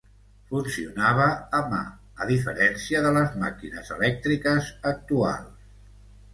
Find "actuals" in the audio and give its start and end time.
4.97-5.73